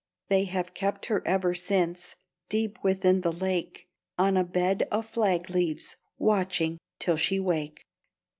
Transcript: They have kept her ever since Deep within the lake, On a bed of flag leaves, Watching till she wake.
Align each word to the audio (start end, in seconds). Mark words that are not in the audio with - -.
They 0.29 0.45
have 0.45 0.73
kept 0.73 1.05
her 1.05 1.21
ever 1.27 1.53
since 1.53 2.15
Deep 2.49 2.79
within 2.83 3.21
the 3.21 3.31
lake, 3.31 3.87
On 4.17 4.35
a 4.35 4.43
bed 4.43 4.87
of 4.91 5.05
flag 5.05 5.47
leaves, 5.51 5.95
Watching 6.17 6.79
till 6.97 7.17
she 7.17 7.39
wake. 7.39 7.85